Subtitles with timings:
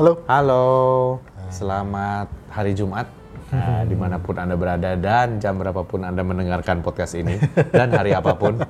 [0.00, 0.16] Halo.
[0.32, 0.66] Halo,
[1.52, 3.04] selamat hari Jumat.
[3.52, 7.36] Nah, di mana pun Anda berada dan jam berapapun Anda mendengarkan podcast ini
[7.68, 8.64] dan hari apa pun.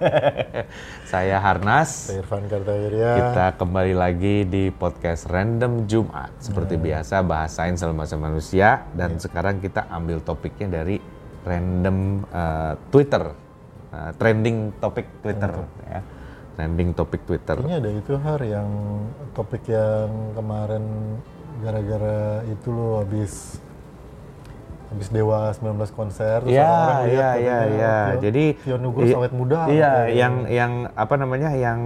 [1.14, 2.10] Saya Harnas.
[2.10, 3.10] Saya Irfan Kartawirya.
[3.14, 6.34] Kita kembali lagi di podcast Random Jumat.
[6.42, 10.98] Seperti biasa bahas sains dalam bahasa manusia dan sekarang kita ambil topiknya dari
[11.46, 13.30] random eh, Twitter.
[13.94, 16.02] Eh, trending topik Twitter ya.
[16.60, 17.56] Trending topik Twitter.
[17.56, 18.68] Ini ada itu har yang
[19.32, 20.84] topik yang kemarin
[21.58, 23.56] gara-gara itu lo habis
[24.86, 27.96] habis Dewa 19 konser terus Iya, orang-orang lihat iya, iya, iya.
[28.12, 30.12] Tio- Jadi Tio Nugroho i- awet muda Iya, katanya.
[30.12, 31.48] yang yang apa namanya?
[31.54, 31.80] yang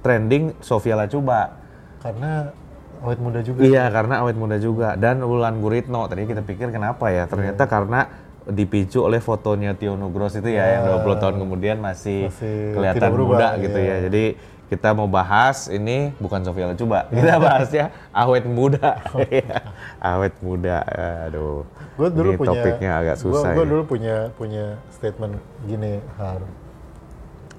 [0.00, 1.62] trending Sofia Lacuba.
[1.96, 2.50] karena
[2.98, 3.62] awet muda juga.
[3.62, 6.06] Iya, karena awet muda juga dan Wulan Guritno.
[6.06, 7.26] Tadi kita pikir kenapa ya?
[7.26, 8.10] Ternyata karena
[8.46, 13.38] dipicu oleh fotonya Tio Nugroho itu ya, yang 20 tahun kemudian masih, Masih kelihatan berubah,
[13.38, 13.90] muda gitu iya.
[13.90, 13.96] ya.
[14.06, 14.24] Jadi
[14.66, 17.06] kita mau bahas ini bukan Sofia Lacuba.
[17.10, 18.98] Kita bahas ya awet muda.
[19.30, 19.58] Iya,
[20.02, 20.82] awet muda.
[21.30, 21.62] Aduh.
[21.94, 23.54] Gue dulu Ini punya topiknya agak susah.
[23.54, 23.70] Gue ya.
[23.70, 26.42] dulu punya punya statement gini har.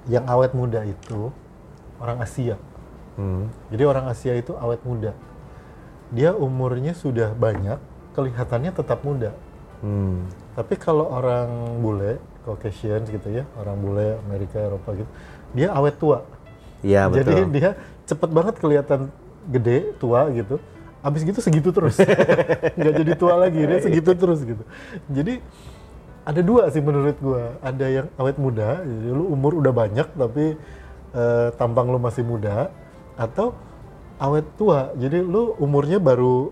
[0.07, 1.31] Yang awet muda itu
[1.99, 2.55] orang Asia.
[3.19, 3.49] Hmm.
[3.73, 5.11] Jadi orang Asia itu awet muda.
[6.11, 7.79] Dia umurnya sudah banyak,
[8.15, 9.35] kelihatannya tetap muda.
[9.83, 10.27] Hmm.
[10.57, 15.11] Tapi kalau orang bule, Caucasian gitu ya, orang bule Amerika, Eropa gitu,
[15.53, 16.25] dia awet tua.
[16.81, 17.29] Iya, betul.
[17.29, 17.69] Jadi dia
[18.09, 19.13] cepet banget kelihatan
[19.53, 20.57] gede, tua gitu.
[21.05, 22.01] Abis gitu segitu terus.
[22.77, 24.65] Nggak jadi tua lagi, dia segitu terus gitu.
[25.13, 25.45] Jadi
[26.25, 27.53] ada dua sih menurut gua.
[27.61, 30.57] Ada yang awet muda, jadi lu umur udah banyak tapi
[31.13, 32.73] eh, tampang lu masih muda.
[33.13, 33.53] Atau
[34.17, 36.49] awet tua, jadi lu umurnya baru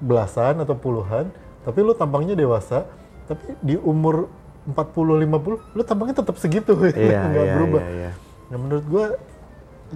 [0.00, 1.28] belasan atau puluhan,
[1.62, 2.88] tapi lu tampangnya dewasa,
[3.32, 4.28] tapi di umur
[4.62, 7.82] 40-50 lu tampangnya tetap segitu, Iya, nggak iya, berubah.
[7.82, 8.10] iya, iya.
[8.52, 9.06] Nah menurut gua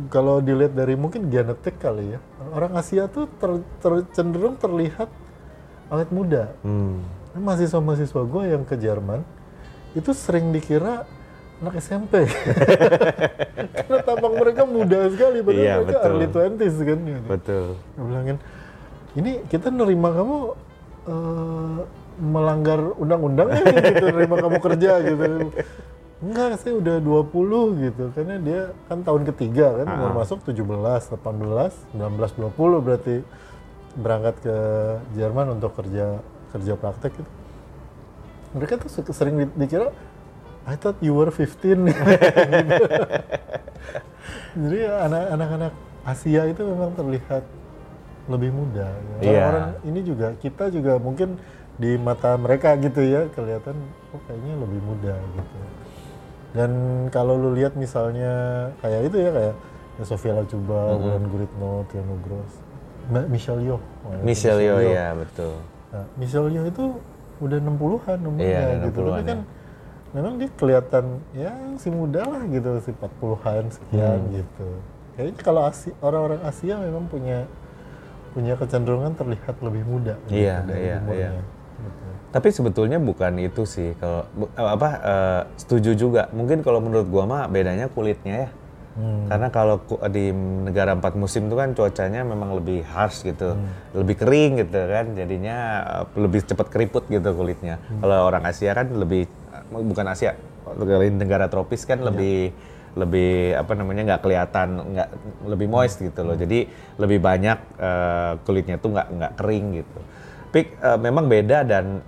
[0.08, 5.08] kalau dilihat dari mungkin genetik kali ya, orang Asia tuh ter- ter- cenderung terlihat
[5.88, 6.52] awet muda.
[6.60, 7.00] Hmm.
[7.32, 9.20] Mahasiswa-mahasiswa gua yang ke Jerman
[9.92, 11.04] itu sering dikira
[11.56, 12.28] anak SMP.
[13.76, 16.08] Karena tampang mereka muda sekali, padahal Iya, mereka betul.
[16.10, 16.98] early 20s kan.
[17.00, 17.20] Gitu.
[17.24, 17.64] Betul.
[17.96, 18.36] Gue bilangin,
[19.14, 20.36] ini kita nerima kamu
[21.06, 21.78] eh,
[22.16, 23.60] melanggar undang-undang ya
[23.92, 25.52] gitu, nerima kamu kerja gitu.
[26.16, 31.76] Enggak, saya udah 20 gitu, karena dia kan tahun ketiga kan, umur masuk 17, 18,
[31.92, 33.20] 19, 20 berarti
[33.96, 34.56] berangkat ke
[35.12, 36.20] Jerman untuk kerja
[36.52, 37.30] kerja praktek gitu.
[38.56, 39.92] Mereka tuh sering di- dikira,
[40.64, 41.92] I thought you were 15.
[44.56, 45.72] Jadi anak- anak-anak
[46.06, 47.44] Asia itu memang terlihat
[48.26, 48.88] lebih muda.
[49.20, 49.22] ya.
[49.22, 49.42] Iya.
[49.52, 51.36] Orang ini juga kita juga mungkin
[51.76, 53.76] di mata mereka gitu ya kelihatan
[54.10, 55.58] oh kayaknya lebih muda gitu.
[56.56, 56.70] Dan
[57.12, 58.32] kalau lu lihat misalnya
[58.80, 59.54] kayak itu ya kayak
[59.96, 62.44] ya Sofia Lacuba, Wulan Guritno, Nugroho,
[63.12, 63.80] Mbak Michelle Yeoh.
[63.80, 65.54] Oh, ya, Michelle Yeoh ya, betul.
[65.92, 66.84] Nah, Michelle Yeoh itu
[67.38, 69.00] udah 60-an umurnya Iya, gitu.
[69.04, 69.40] 60-an Tapi kan
[70.16, 71.04] memang dia kelihatan
[71.36, 74.32] ya si muda lah gitu, si 40-an sekian Hmm.
[74.32, 74.68] gitu.
[75.12, 77.44] Kayaknya kalau Asi- orang-orang Asia memang punya
[78.32, 81.30] punya kecenderungan terlihat lebih muda gitu Iya, dari iya, umurnya.
[81.36, 81.42] iya.
[82.34, 86.22] Tapi sebetulnya bukan itu sih kalau eh, apa eh, setuju juga.
[86.36, 88.50] Mungkin kalau menurut gua mah bedanya kulitnya ya.
[88.96, 89.28] Hmm.
[89.28, 89.76] Karena kalau
[90.08, 90.32] di
[90.64, 93.52] negara empat musim itu kan cuacanya memang lebih harsh gitu,
[93.92, 95.56] lebih kering gitu kan, jadinya
[96.00, 97.76] eh, lebih cepat keriput gitu kulitnya.
[98.00, 99.28] Kalau orang Asia kan lebih
[99.68, 100.36] bukan Asia,
[101.12, 102.52] negara tropis kan lebih
[102.96, 105.08] lebih apa namanya nggak kelihatan nggak
[105.44, 106.32] lebih moist gitu loh.
[106.32, 106.64] Jadi
[106.96, 110.00] lebih banyak eh, kulitnya tuh nggak nggak kering gitu.
[110.46, 112.00] Tapi eh, memang beda dan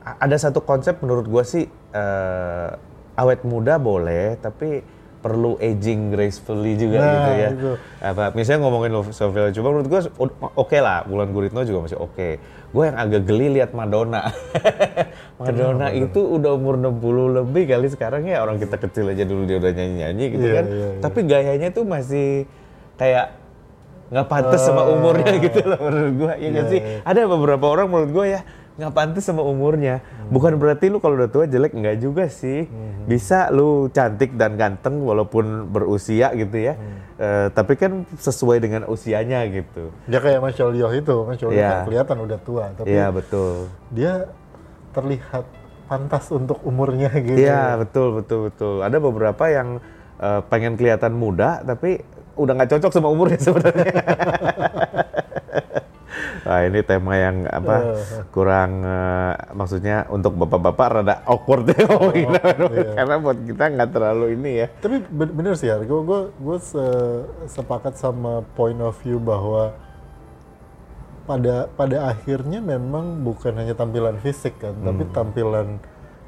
[0.00, 2.68] ada satu konsep menurut gua sih eh,
[3.14, 4.80] awet muda boleh tapi
[5.20, 7.48] perlu aging gracefully juga Nah, gitu ya.
[7.50, 7.70] itu.
[8.00, 12.28] Apa misalnya ngomongin Sofia coba menurut gua o- oke lah, Bulan Guritno juga masih oke.
[12.70, 14.30] Gue yang agak geli lihat Madonna.
[15.36, 16.96] Madonna itu udah umur 60
[17.34, 20.64] lebih kali sekarang ya orang kita kecil aja dulu dia udah nyanyi-nyanyi gitu Iya, kan.
[20.66, 21.00] iya, iya.
[21.00, 22.44] Tapi gayanya tuh masih
[22.94, 23.39] kayak
[24.10, 26.78] nggak pantas sama umurnya gitu loh menurut gua ya Iya, sih?
[26.78, 26.98] iya.
[27.02, 28.40] ada beberapa orang menurut gua ya
[28.70, 30.00] nggak pantas sama umurnya.
[30.26, 32.64] Bukan berarti lu kalau udah tua jelek nggak juga sih.
[33.04, 36.80] Bisa lu cantik dan ganteng walaupun berusia gitu ya.
[37.14, 39.92] Eh, tapi kan sesuai dengan usianya gitu.
[40.08, 41.68] Dia kayak Michelle Yeoh itu, Michelle Yeoh Iya.
[41.68, 43.68] kan kelihatan udah tua, tapi iya betul.
[43.92, 44.32] dia
[44.90, 45.44] terlihat
[45.84, 47.36] pantas untuk umurnya gitu.
[47.36, 48.80] iya betul betul betul.
[48.80, 49.76] Ada beberapa yang
[50.16, 52.00] eh, pengen kelihatan muda tapi
[52.40, 53.92] udah nggak cocok sama umurnya sebenarnya.
[56.40, 57.76] Wah ini tema yang apa
[58.28, 62.32] kurang eh, maksudnya untuk bapak-bapak rada awkward ya ngomongin
[62.90, 64.66] karena buat kita nggak terlalu ini ya.
[64.74, 69.76] Tapi ben- bener sih ya, gue gue gue se- sepakat sama point of view bahwa
[71.22, 75.78] pada pada akhirnya memang bukan hanya tampilan fisik kan, tapi tampilan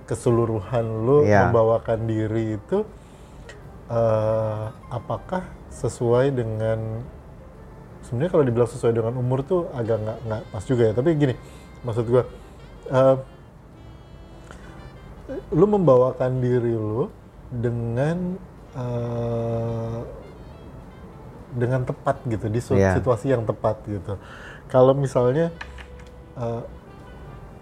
[0.05, 1.49] keseluruhan lu Iya.
[1.49, 2.85] membawakan diri itu
[3.89, 5.43] eh, apakah
[5.73, 7.01] sesuai dengan
[8.05, 10.93] sebenarnya kalau dibilang sesuai dengan umur tuh agak nggak nggak pas juga ya.
[10.93, 11.35] Tapi gini,
[11.83, 12.23] maksud gua
[12.93, 13.17] eh,
[15.53, 17.09] lu membawakan diri lu
[17.49, 18.37] dengan
[18.77, 20.01] eh,
[21.53, 22.97] dengan tepat gitu di Iya.
[22.97, 24.17] situasi yang tepat gitu.
[24.69, 25.53] Kalau misalnya
[26.37, 26.63] eh,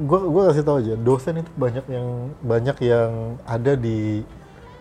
[0.01, 2.09] gua gua kasih tahu aja dosen itu banyak yang
[2.43, 3.11] banyak yang
[3.47, 4.23] ada di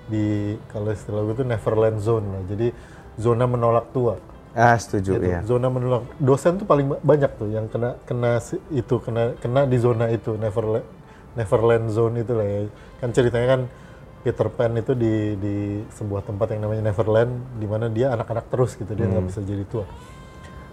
[0.09, 2.41] di kalau istilah gue itu neverland zone lah.
[2.49, 2.73] Jadi
[3.19, 4.15] zona menolak tua.
[4.55, 5.27] Ah, setuju gitu.
[5.29, 5.39] ya.
[5.45, 8.39] Zona menolak dosen tuh paling ba- banyak tuh yang kena kena
[8.71, 10.87] itu kena kena di zona itu neverland
[11.37, 12.59] neverland zone itu lah ya.
[12.97, 13.61] Kan ceritanya kan
[14.19, 15.55] Peter Pan itu di di
[15.95, 19.63] sebuah tempat yang namanya Neverland di mana dia anak-anak terus gitu dia nggak bisa jadi
[19.63, 19.85] tua.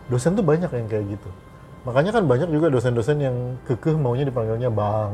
[0.06, 1.30] Dosen tuh banyak yang kayak gitu.
[1.86, 5.12] Makanya kan banyak juga dosen-dosen yang kekeh maunya dipanggilnya bang,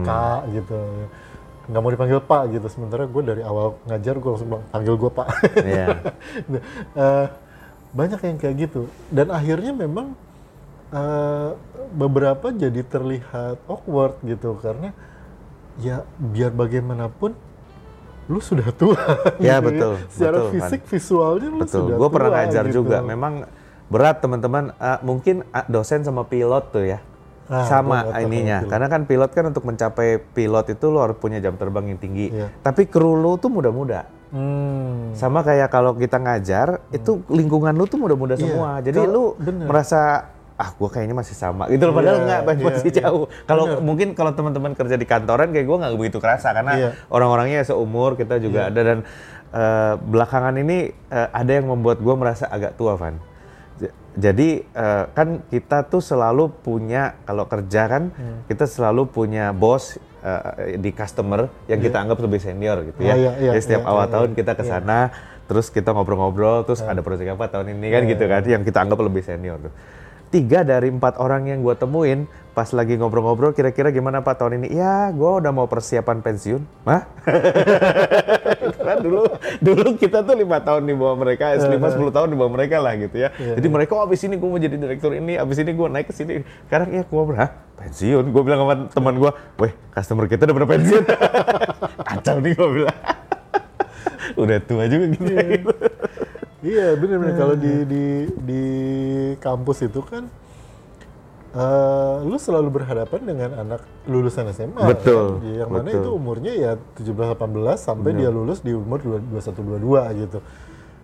[0.00, 0.80] kak gitu.
[1.66, 2.66] Nggak mau dipanggil pak gitu.
[2.70, 5.26] Sementara gue dari awal ngajar gue langsung bilang, panggil gue pak.
[5.60, 5.86] Iya.
[6.50, 6.62] Nah,
[6.94, 7.26] eh,
[7.96, 10.12] banyak yang kayak gitu dan akhirnya memang
[10.92, 11.50] eh,
[11.96, 14.92] beberapa jadi terlihat awkward gitu karena
[15.80, 17.32] ya biar bagaimanapun
[18.26, 18.98] lu sudah tua
[19.38, 21.80] Ya, gitu betul, secara betul, fisik visualnya lu Betul.
[21.88, 22.76] sudah Gue pernah tua ngajar gitu.
[22.82, 22.96] juga.
[23.00, 23.32] Memang
[23.86, 24.74] berat teman-teman.
[24.82, 26.98] Ah, mungkin dosen sama pilot tuh ya.
[27.46, 28.58] Ah, sama nggak ininya.
[28.66, 32.34] Karena kan pilot kan untuk mencapai pilot itu lo harus punya jam terbang yang tinggi.
[32.34, 32.50] Iya.
[32.60, 34.06] Tapi kru lu tuh muda-muda.
[34.34, 35.14] Hmm.
[35.14, 38.70] Sama kayak kalau kita ngajar, itu lingkungan lu tuh muda-muda Iya, semua.
[38.82, 38.98] Jadi
[39.38, 39.66] bener.
[39.70, 43.00] merasa ah gue kayaknya masih sama gitu loh padahal Iya, enggak iya, masih iya.
[43.04, 46.90] jauh kalau mungkin kalau teman-teman kerja di kantoran kayak gue nggak begitu kerasa karena Iya.
[47.12, 48.98] orang-orangnya seumur kita juga ada dan
[49.52, 53.20] eh, belakangan ini eh, ada yang membuat gue merasa agak tua Van
[54.16, 58.48] jadi eh, kan kita tuh selalu punya kalau kerja kan Hmm.
[58.48, 63.12] kita selalu punya bos eh, di customer yang kita anggap lebih senior gitu ya.
[63.12, 64.98] Ah, iya, iya, Jadi setiap iya, awal iya, tahun kita ke sana
[65.46, 68.98] terus kita ngobrol-ngobrol terus ada proyek apa tahun ini kan gitu kan yang kita anggap
[68.98, 69.72] lebih senior tuh.
[70.26, 74.74] Tiga dari empat orang yang gue temuin pas lagi ngobrol-ngobrol kira-kira gimana pak tahun ini?
[74.74, 76.66] Ya gue udah mau persiapan pensiun.
[76.82, 77.06] Hah?
[78.86, 79.22] karena dulu
[79.58, 82.94] dulu kita tuh lima tahun di bawah mereka lima sepuluh tahun di bawah mereka lah
[82.94, 83.34] gitu ya.
[83.34, 86.14] Jadi mereka oh, abis ini gue mau jadi direktur ini abis ini gue naik ke
[86.14, 86.46] sini.
[86.70, 87.50] Sekarang ya gue berah
[87.82, 88.24] pensiun?
[88.30, 91.04] Gue bilang sama teman gue weh customer kita udah pada pensiun.
[92.14, 92.98] Kacau nih gue bilang.
[94.42, 95.72] Udah tua juga gitu, gitu.
[96.66, 98.04] Iya benar-benar kalau di di
[98.42, 98.62] di
[99.38, 100.26] kampus itu kan
[101.52, 105.54] eh, lu selalu berhadapan dengan anak lulusan SMA Betul, kan?
[105.56, 106.00] yang mana betul.
[106.00, 107.46] itu umurnya ya 17 18
[107.76, 109.30] sampai dia lulus di umur 21
[109.78, 110.38] 22 gitu.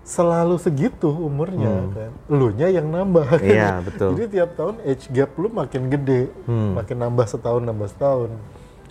[0.02, 2.10] Selalu segitu umurnya kan.
[2.26, 3.22] Elunya yang nambah.
[3.32, 3.46] Hmm.
[3.46, 4.08] Iya, betul.
[4.12, 6.74] Jadi tiap tahun age gap lu makin gede, Hmm.
[6.74, 8.30] makin nambah setahun nambah setahun.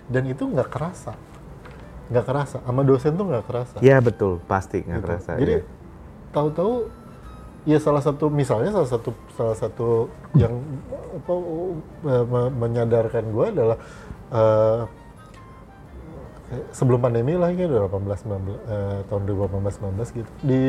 [0.07, 1.13] Dan itu nggak kerasa.
[2.07, 5.07] nggak kerasa sama dosen tuh nggak kerasa Ya betul, pasti nggak gitu.
[5.07, 5.31] kerasa.
[5.35, 5.61] Jadi ya.
[6.29, 6.73] tahu-tahu
[7.63, 9.89] ya salah satu misalnya salah satu salah satu
[10.33, 10.57] yang
[11.13, 11.33] apa
[12.25, 13.77] me- menyadarkan gue adalah
[16.47, 20.63] kayak sebelum pandemi lah kan 18 19 eh, tahun 2018 19 gitu di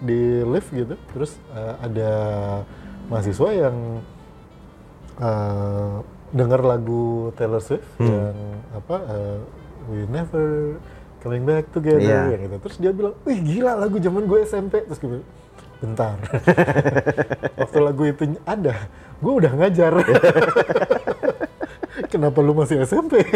[0.00, 2.10] di lift gitu terus eh, ada
[3.06, 3.76] mahasiswa yang
[5.18, 5.94] eh,
[6.30, 7.04] dengar lagu
[7.34, 8.08] Taylor Swift Hmm.
[8.08, 8.36] yang
[8.74, 9.38] apa eh,
[9.84, 10.80] We Never
[11.20, 12.32] Coming Back Together Iya.
[12.32, 12.56] yang gitu.
[12.58, 15.28] Terus dia bilang, "Wih, gila lagu zaman gue SMP." Terus gue bilang,
[15.80, 16.16] "Bentar."
[17.60, 18.74] Waktu lagu itu ada,
[19.18, 19.92] gue udah ngajar.
[22.12, 23.22] Kenapa lu masih SMP?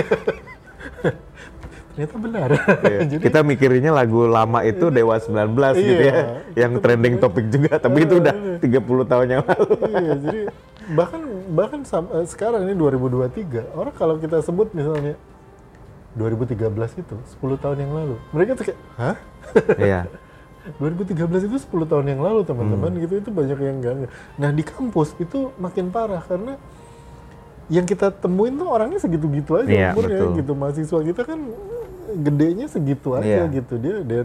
[1.98, 2.48] Ternyata benar.
[2.86, 3.00] Iya.
[3.10, 5.50] Jadi kita mikirinnya lagu lama itu Dewa 19
[5.82, 6.14] gitu Iya.
[6.54, 9.66] ya, yang trending topik juga, tapi itu udah 30 tahun yang lalu.
[9.90, 10.40] iya, jadi
[10.94, 11.20] bahkan
[11.52, 15.18] bahkan eh, sekarang ini 2023 orang kalau kita sebut misalnya
[16.16, 16.64] 2013
[17.02, 19.16] itu 10 tahun yang lalu mereka tuh kayak hah
[19.76, 20.00] Iya.
[20.76, 23.00] 2013 itu 10 tahun yang lalu teman-teman Hmm.
[23.00, 23.94] gitu itu banyak yang enggak
[24.34, 26.60] nah di kampus itu makin parah karena
[27.68, 30.36] yang kita temuin tuh orangnya segitu-gitu aja Iya, umurnya betul.
[30.36, 31.40] gitu mahasiswa kita kan
[32.10, 33.52] gedenya segitu aja Iya.
[33.54, 34.20] gitu dia dia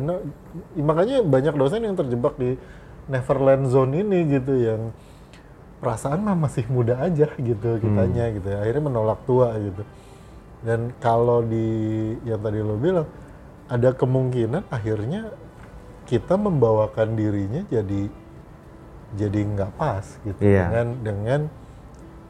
[0.74, 2.56] makanya banyak dosen yang terjebak di
[3.06, 4.96] Neverland Zone ini gitu yang
[5.78, 8.36] perasaan mah masih muda aja gitu kitanya Hmm.
[8.38, 8.58] gitu ya.
[8.60, 9.84] akhirnya menolak tua gitu
[10.64, 11.68] dan kalau di
[12.24, 13.04] yang tadi lo bilang
[13.68, 15.36] ada kemungkinan akhirnya
[16.04, 18.12] kita membawakan dirinya jadi
[19.14, 20.66] jadi nggak pas gitu Iya.
[20.68, 21.42] dengan dengan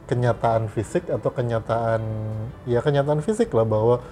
[0.04, 2.00] kenyataan fisik atau kenyataan
[2.68, 4.04] ya kenyataan fisik lah bahwa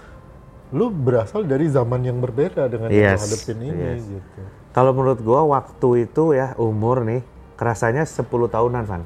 [0.73, 4.09] lu berasal dari zaman yang berbeda dengan yang Yes, hadepin ini yes.
[4.09, 4.41] gitu.
[4.73, 7.21] Kalau menurut gua waktu itu ya umur nih
[7.61, 9.05] kerasanya 10 tahunan Van.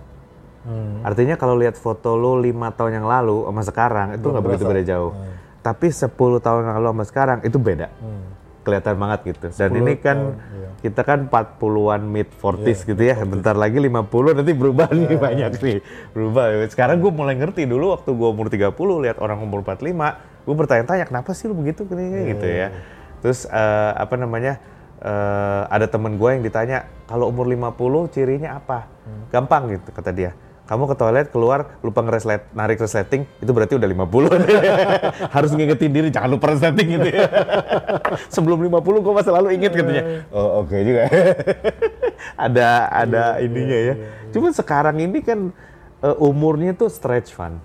[1.02, 4.82] Artinya kalau lihat foto lu lima tahun yang lalu sama sekarang itu nggak begitu beda
[4.82, 5.12] jauh.
[5.62, 7.90] Tapi 10 tahun yang lalu sama sekarang itu beda.
[8.66, 9.46] Kelihatan banget gitu.
[9.54, 10.68] Dan 10 ini kan tahun, iya.
[10.82, 13.14] kita kan 40-an mid 40s gitu ya.
[13.22, 15.78] Bentar lagi 50 nanti berubah nih banyak nih.
[16.10, 16.66] Berubah.
[16.66, 18.74] Sekarang gue mulai ngerti dulu waktu gue umur 30
[19.06, 19.94] lihat orang umur 45,
[20.42, 22.74] gue bertanya-tanya kenapa sih lu begitu Gini, gitu ya.
[23.22, 24.58] Terus eh, apa namanya?
[25.02, 28.88] eh, ada temen gue yang ditanya kalau umur 50 cirinya apa?
[29.30, 30.32] Gampang gitu kata dia.
[30.66, 34.34] Kamu ke toilet keluar lupa ngereslet narik resleting itu berarti udah 50.
[35.34, 37.22] Harus ngingetin diri jangan lupa resleting gitu ya.
[38.34, 40.26] Sebelum 50 gue masa lalu inget katanya.
[40.34, 41.06] Oh oke juga.
[42.50, 43.94] ada ada ininya ya.
[44.34, 45.54] Cuma sekarang ini kan
[46.02, 47.62] eh, umurnya tuh stretch fun.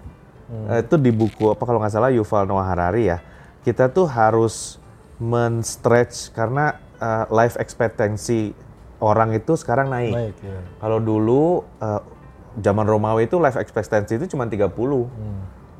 [0.70, 3.17] Eh, itu di buku apa kalau nggak salah Yuval Noah Harari ya.
[3.65, 4.77] Kita tuh harus
[5.17, 8.53] men-stretch karena eh, life expectancy
[9.01, 10.13] orang itu sekarang naik.
[10.13, 10.62] Naik, ya.
[10.77, 12.21] Kalau dulu eh,
[12.60, 14.67] zaman Romawi itu life expectancy itu cuma 30.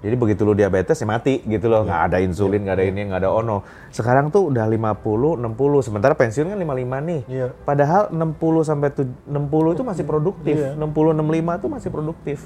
[0.02, 3.22] Jadi begitu lu diabetes ya mati gitu loh, nggak ada insulin, nggak ada ini, nggak
[3.22, 3.62] ada ono.
[3.94, 7.22] Sekarang tuh udah 50, 60, sementara pensiun kan 55 nih.
[7.30, 7.48] Iya.
[7.62, 12.40] Padahal 60 sampai tu- 60 itu masih produktif, 60 65 itu masih produktif.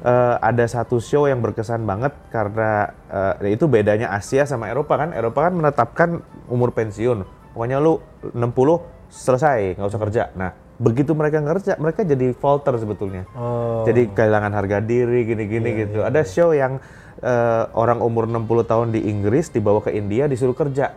[0.00, 5.12] Eh, ada satu show yang berkesan banget karena eh, itu bedanya Asia sama Eropa kan.
[5.12, 6.08] Eropa kan menetapkan
[6.48, 7.28] umur pensiun.
[7.52, 8.00] Pokoknya lu
[8.32, 8.80] 60
[9.12, 10.22] selesai, nggak usah kerja.
[10.32, 13.24] Nah, begitu mereka ngerja, mereka jadi falter sebetulnya.
[13.32, 16.04] Oh, Jadi kehilangan harga diri gini-gini gitu.
[16.04, 16.76] Ada show yang
[17.24, 20.92] eh, orang umur 60 tahun di Inggris dibawa ke India disuruh kerja.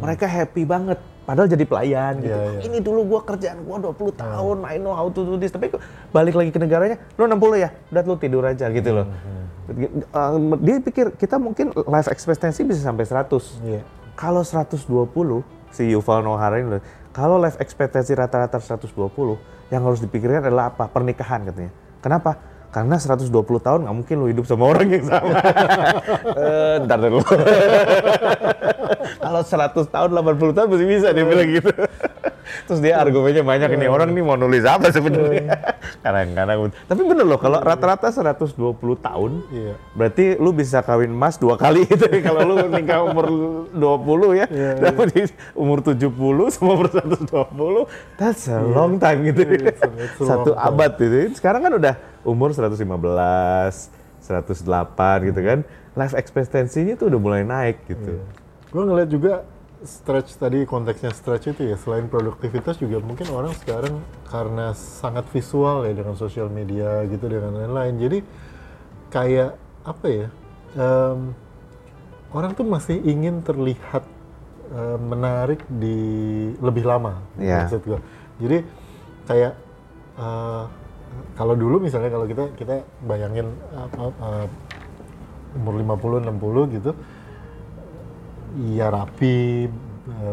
[0.00, 0.98] Mereka happy banget.
[1.28, 2.32] Padahal jadi pelayan gitu.
[2.32, 2.60] Iya, iya.
[2.64, 5.52] Ini dulu gua kerjaan gua 20 tahun, I know how to do this.
[5.52, 5.68] Tapi
[6.08, 9.06] balik lagi ke negaranya, lu 60 ya, udah lu tidur aja gitu loh.
[9.68, 9.92] Eh,
[10.64, 13.60] dia pikir kita mungkin life expectancy bisa sampai 100.
[13.60, 13.84] Iya.
[14.16, 16.64] Kalau 120, si Yuval Noah Harari
[17.18, 18.94] kalau life expectancy rata-rata 120,
[19.74, 20.86] yang harus dipikirkan adalah apa?
[20.86, 21.74] Pernikahan katanya.
[21.98, 22.38] Kenapa?
[22.70, 23.26] Karena 120
[23.58, 25.34] tahun nggak mungkin lu hidup sama orang yang sama.
[26.38, 27.18] Eh, ntar dulu.
[29.24, 31.72] Kalau 100 tahun, 80 tahun masih bisa dia bilang gitu.
[32.68, 35.56] Terus dia argumennya banyak ini orang nih mau nulis apa sebenarnya.
[35.98, 36.68] Kadang-kadang.
[36.84, 38.52] Tapi bener loh kalau rata-rata 120
[38.98, 39.74] tahun, Iya.
[39.96, 42.04] berarti lu bisa kawin emas dua kali gitu.
[42.20, 43.24] kalau lu nikah umur
[43.72, 45.22] 20 ya, Iya, dapat di
[45.54, 46.12] umur 70
[46.50, 49.42] sama umur 120, that's a long time gitu.
[49.42, 50.68] Iya, it's a- it's a Satu time.
[50.68, 51.16] abad gitu.
[51.32, 53.88] Sekarang kan udah umur 115,
[54.20, 55.58] 108 gitu kan.
[55.96, 58.20] Life expectancy-nya tuh udah mulai naik gitu.
[58.68, 59.42] Gue ngeliat juga
[59.84, 65.86] stretch tadi konteksnya stretch itu ya selain produktivitas juga mungkin orang sekarang karena sangat visual
[65.86, 68.18] ya dengan sosial media gitu dengan lain-lain jadi
[69.08, 69.50] kayak
[69.86, 70.26] apa ya
[70.74, 71.30] em,
[72.34, 74.02] orang tuh masih ingin terlihat
[74.74, 75.96] em, menarik di
[76.58, 77.70] lebih lama Iya.
[77.70, 78.00] maksud gue
[78.42, 78.58] jadi
[79.30, 79.52] kayak
[80.18, 80.64] eh,
[81.38, 84.46] kalau dulu misalnya kalau kita kita bayangin apa, eh,
[85.56, 86.90] umur 50 60 gitu
[88.58, 89.70] Iya rapi,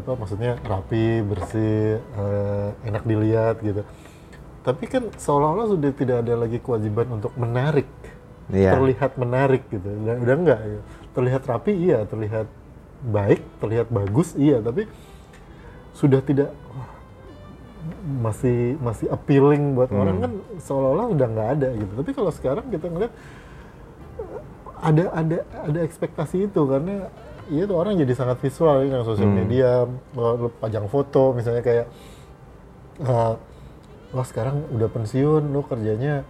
[0.01, 3.86] apa maksudnya rapi, bersih, eh, enak dilihat gitu.
[4.65, 7.86] Tapi kan seolah-olah sudah tidak ada lagi kewajiban untuk menarik,
[8.50, 8.74] Iya.
[8.74, 9.86] terlihat menarik gitu.
[9.86, 10.82] Udah, udah enggak, ya.
[11.15, 12.48] terlihat rapi iya, terlihat
[13.05, 14.89] baik, terlihat bagus iya, tapi
[15.94, 16.89] sudah tidak wah,
[18.25, 20.32] masih masih appealing buat orang kan
[20.65, 21.94] seolah-olah udah nggak ada gitu.
[22.01, 23.13] Tapi kalau sekarang kita ngeliat
[24.82, 27.08] ada ada ada ekspektasi itu karena
[27.52, 29.86] iya tuh orang jadi sangat visual ya dengan sosial media
[30.18, 31.86] mau lu pajang foto misalnya kayak
[33.04, 33.34] eh,
[34.16, 36.24] wah sekarang udah pensiun lu kerjanya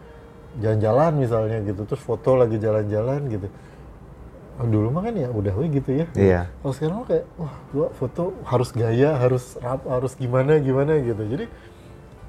[0.59, 3.47] jalan-jalan misalnya gitu terus foto lagi jalan-jalan gitu.
[4.55, 6.05] Oh, dulu mah kan ya udah we gitu ya.
[6.15, 6.41] Iya.
[6.63, 11.23] kalau sekarang mah kayak wah gua foto harus gaya harus rap harus gimana gimana gitu.
[11.27, 11.45] Jadi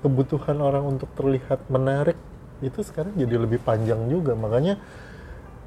[0.03, 2.19] kebutuhan orang untuk terlihat menarik
[2.67, 4.35] itu sekarang jadi lebih panjang juga.
[4.35, 4.83] Makanya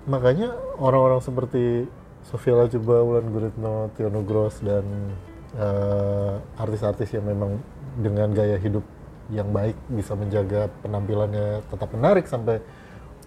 [0.03, 0.51] makanya
[0.83, 1.87] orang-orang seperti
[2.29, 4.85] Sofia Lajuba, Wulan Guritno, Tio Nugros dan
[5.57, 7.57] eh, artis-artis yang memang
[7.97, 8.85] dengan gaya hidup
[9.33, 12.61] yang baik bisa menjaga penampilannya tetap menarik sampai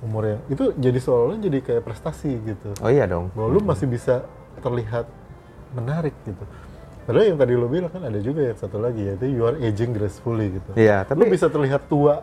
[0.02, 3.30] umurnya itu jadi seolah-olah jadi kayak prestasi gitu Oh iya dong.
[3.38, 4.26] bahwa lu masih bisa
[4.58, 5.06] terlihat
[5.74, 6.42] menarik gitu.
[7.02, 9.90] Padahal yang tadi lu bilang kan ada juga yang satu lagi yaitu you are aging
[9.90, 10.70] gracefully gitu.
[10.78, 12.22] Iya, Lu tapi bisa terlihat tua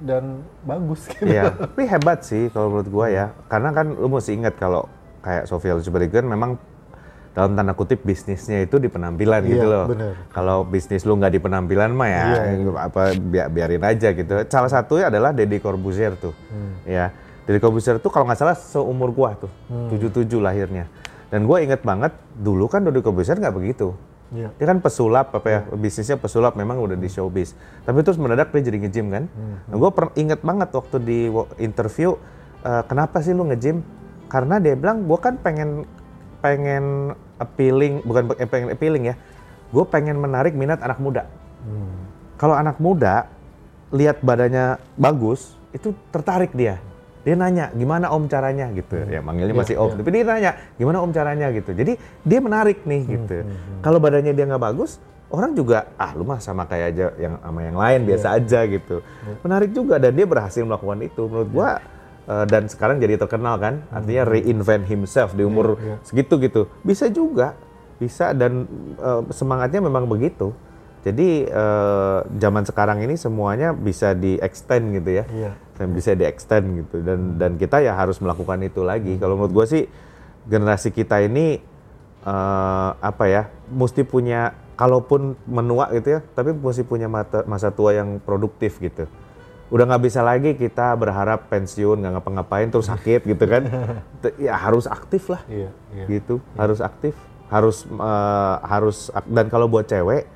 [0.00, 1.28] dan bagus gitu.
[1.28, 3.26] Iya, tapi hebat sih kalau menurut gua ya.
[3.52, 4.88] Karena kan lu mesti ingat kalau
[5.24, 6.60] kayak Sofia Lajuba memang
[7.34, 9.86] dalam tanda kutip bisnisnya itu di penampilan Iya, gitu loh.
[10.30, 14.32] Kalau bisnis lu nggak di penampilan mah ya Iya, apa bi- biarin aja gitu.
[14.46, 16.30] Salah satunya adalah Deddy Corbuzier tuh.
[16.30, 16.78] Hmm.
[16.86, 17.10] Ya.
[17.42, 19.50] Deddy Corbuzier tuh kalau nggak salah seumur gua tuh.
[19.66, 19.90] Hmm.
[19.90, 20.86] 77 lahirnya.
[21.26, 23.98] Dan gua inget banget dulu kan Deddy Corbuzier nggak begitu.
[24.30, 24.54] Iya.
[24.54, 27.58] Dia kan pesulap apa ya, bisnisnya pesulap memang udah di showbiz.
[27.82, 29.24] Tapi terus mendadak dia jadi nge-gym kan.
[29.66, 31.18] Nah, gue inget banget waktu di
[31.58, 32.14] interview,
[32.62, 33.82] eh, kenapa sih lu nge-gym?
[34.34, 35.86] Karena dia bilang, gue kan pengen
[36.42, 39.16] pengen appealing, bukan eh, pengen appealing ya.
[39.70, 41.30] Gue pengen menarik minat anak muda.
[41.62, 42.10] Hmm.
[42.34, 43.30] Kalau anak muda
[43.94, 46.82] lihat badannya bagus, itu tertarik dia.
[47.22, 49.00] Dia nanya, gimana om caranya gitu.
[49.06, 49.96] Ya manggilnya Iya, masih om, iya.
[50.02, 51.70] tapi dia nanya, gimana om caranya gitu.
[51.70, 53.36] Jadi dia menarik nih Hmm, gitu.
[53.80, 54.98] Kalau badannya dia nggak bagus,
[55.32, 58.08] orang juga ah lu mah sama kayak aja yang sama yang lain Iya.
[58.12, 58.96] biasa aja gitu.
[59.40, 61.22] Menarik juga dan dia berhasil melakukan itu.
[61.24, 61.70] Menurut gua
[62.24, 65.84] eh, dan sekarang jadi terkenal kan, artinya reinvent himself di umur Hmm.
[65.84, 65.96] iya.
[66.02, 66.62] segitu gitu.
[66.80, 67.54] Bisa juga,
[67.96, 68.66] bisa dan
[68.96, 70.52] eh, semangatnya memang begitu.
[71.04, 75.52] Jadi eh, zaman sekarang ini semuanya bisa di extend gitu ya, Iya.
[75.76, 79.20] dan bisa di extend gitu dan dan kita ya harus melakukan itu lagi.
[79.20, 79.84] Kalau menurut gue sih
[80.44, 81.60] generasi kita ini
[82.24, 87.94] eh, apa ya, mesti punya kalaupun menua gitu ya, tapi mesti punya mata, masa tua
[87.94, 89.04] yang produktif gitu.
[89.74, 93.66] Udah nggak bisa lagi kita berharap pensiun nggak ngapa-ngapain terus sakit gitu kan,
[94.46, 95.42] ya harus aktif lah.
[95.50, 96.04] Iya, iya.
[96.06, 97.18] gitu harus aktif.
[97.50, 100.30] Harus eh, harus dan kalau buat cewek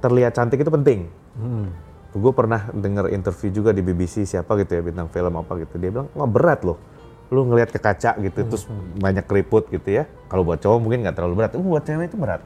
[0.00, 1.12] terlihat cantik itu penting.
[1.36, 1.68] Hmm.
[2.08, 5.76] gue pernah denger interview juga di BBC siapa gitu ya bintang film apa gitu.
[5.76, 6.80] Dia bilang wah berat loh.
[7.28, 8.64] Lu ngelihat ke kaca gitu terus
[8.96, 10.08] banyak keriput gitu ya.
[10.32, 12.40] Kalau buat cowok mungkin nggak terlalu berat Uh, buat cewek itu berat.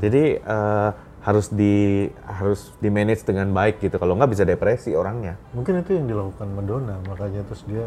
[0.00, 0.90] Jadi eh,
[1.26, 5.98] harus di harus di manage dengan baik gitu kalau nggak bisa depresi orangnya Mungkin itu
[5.98, 7.82] yang dilakukan Madonna, makanya terus dia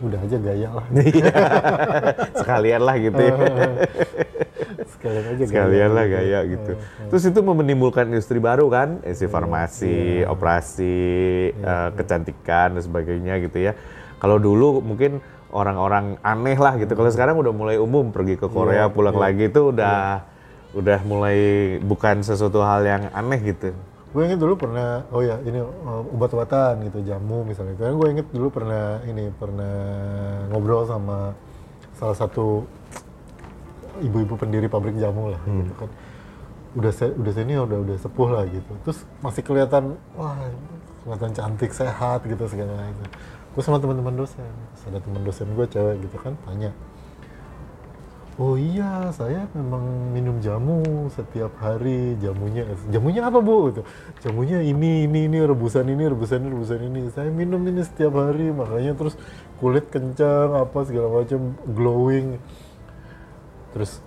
[0.00, 0.86] udah aja gaya lah.
[0.96, 1.32] Iya.
[2.40, 3.34] sekalian lah gitu ya
[4.96, 6.72] Sekalian aja sekalian lah gaya gitu.
[7.12, 11.00] Terus itu menimbulkan industri baru kan, industri Iya, farmasi, operasi,
[11.52, 13.72] eh, kecantikan dan sebagainya gitu ya.
[14.20, 16.92] Kalau dulu mungkin orang-orang aneh lah gitu.
[16.92, 19.22] Kalau sekarang udah mulai umum pergi ke Korea Iya, pulang iya.
[19.24, 19.96] lagi itu udah
[20.70, 21.38] udah mulai
[21.82, 23.74] bukan sesuatu hal yang aneh gitu.
[24.10, 27.78] Gue inget dulu pernah, oh ya ini uh, obat-obatan gitu, jamu misalnya.
[27.78, 29.74] Karena gue inget dulu pernah ini pernah
[30.50, 31.34] ngobrol sama
[31.94, 32.66] salah satu
[34.02, 35.90] ibu-ibu pendiri pabrik jamu lah gitu kan.
[36.74, 38.72] Udah se udah senior, udah udah sepuh lah gitu.
[38.82, 40.34] Terus masih kelihatan wah
[41.06, 43.04] kelihatan cantik, sehat gitu segala gitu.
[43.50, 46.70] Gue sama teman-teman dosen, Terus ada teman dosen gue cewek gitu kan tanya,
[48.40, 50.80] Oh iya, saya memang minum jamu
[51.12, 52.16] setiap hari.
[52.24, 53.68] Jamunya, jamunya apa bu?
[54.24, 57.12] Jamunya ini, ini, ini, rebusan ini, rebusan ini, rebusan ini.
[57.12, 59.20] Saya minum ini setiap hari, makanya terus
[59.60, 62.40] kulit kencang, apa segala macam, glowing.
[63.76, 64.00] Terus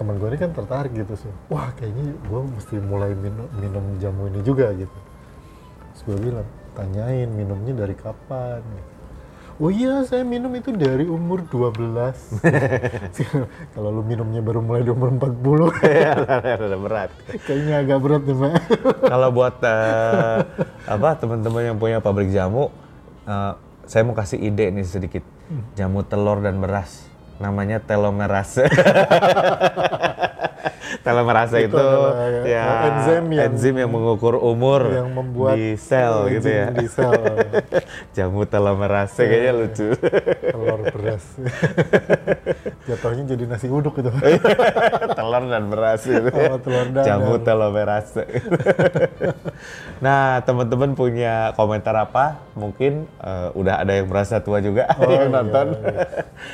[0.00, 1.32] teman gue ini kan tertarik gitu sih.
[1.52, 4.98] Wah, kayaknya gue mesti mulai minum, minum jamu ini juga gitu.
[5.92, 8.64] Terus gue bilang, tanyain minumnya dari kapan?
[8.64, 8.93] Gitu.
[9.54, 12.42] Oh iya, saya minum itu dari umur 12.
[13.78, 15.70] Kalau lu minumnya baru mulai di umur 40,
[16.58, 17.10] Udah berat.
[17.46, 18.52] kayaknya agak berat nih, Pak.
[19.14, 20.38] Kalau buat eh,
[20.90, 22.74] apa teman-teman yang punya pabrik jamu,
[23.30, 23.54] eh,
[23.86, 25.22] saya mau kasih ide nih sedikit.
[25.78, 27.06] Jamu telur dan beras.
[27.38, 28.66] Namanya telomerase.
[31.04, 32.12] Telomerase Itu itu, adalah,
[32.42, 36.66] ya eh, enzim yang- enzim yang mengukur umur yang membuat di sel gitu ya.
[36.70, 37.12] Di sel
[38.16, 39.88] Jamu telomerase kayaknya lucu.
[40.42, 41.24] telur beras.
[42.88, 44.08] Jatuhnya jadi nasi uduk itu.
[45.18, 46.30] telur dan beras itu.
[46.30, 48.24] Oh, telur dan- Jamu telomerase.
[49.98, 52.40] nah, teman-teman punya komentar apa?
[52.54, 55.66] Mungkin eh, udah ada yang merasa tua juga Oh, yang iya, nonton.
[55.74, 56.06] iya.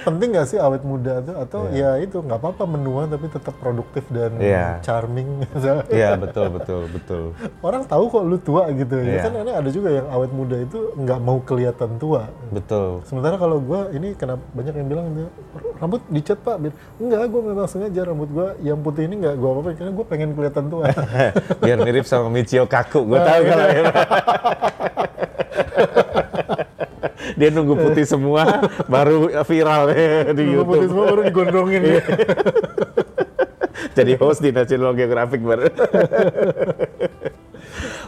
[0.02, 4.02] Penting nggak sih awet muda tuh atau ya itu nggak apa-apa menua tapi tetap produktif
[4.08, 4.66] dan Iya.
[4.80, 5.44] charming.
[5.92, 7.24] Iya, betul betul betul.
[7.60, 8.96] Orang tahu kok lu tua gitu.
[8.98, 9.22] Ya Iya.
[9.28, 12.32] kan ada juga yang awet muda itu nggak mau kelihatan tua.
[12.48, 13.04] Betul.
[13.04, 15.06] Sementara kalau gua ini kenapa banyak yang bilang
[15.76, 16.56] rambut dicat pak,
[16.96, 20.30] enggak, gue memang sengaja rambut gua yang putih ini nggak gua apa-apa karena gue pengen
[20.32, 20.84] kelihatan tua.
[21.64, 23.04] Biar mirip sama Michio Kaku.
[23.04, 23.50] Gue tahu iya.
[23.50, 23.84] kalau ya.
[27.38, 28.42] Dia nunggu putih semua
[28.84, 30.88] baru viral ya di putih YouTube.
[30.92, 31.82] semua baru digondongin.
[31.82, 32.02] Iya.
[34.00, 35.68] Jadi host di National Geographic baru.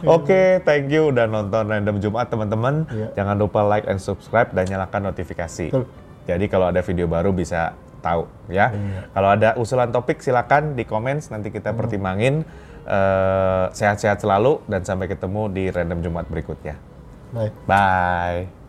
[0.03, 2.83] Oke, thank you udah nonton Random Jumat teman-teman.
[2.91, 3.07] Iya.
[3.23, 5.71] Jangan lupa like and subscribe dan nyalakan notifikasi.
[5.71, 5.87] Betul.
[6.27, 8.71] Jadi kalau ada video baru bisa tahu ya.
[9.15, 12.43] Kalau ada usulan topik silakan di comments nanti kita pertimbangin.
[12.83, 16.75] Eh, Sehat-sehat selalu dan sampai ketemu di Random Jumat berikutnya.
[17.31, 17.53] Baik.
[17.63, 18.62] Bye.